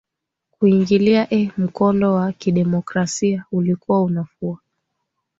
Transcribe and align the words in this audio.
kuingilia 0.51 1.27
ee 1.33 1.49
mkondo 1.57 2.13
wa 2.13 2.31
kidemokrasia 2.31 3.45
ulikuwa 3.51 4.03
unafua 4.03 4.59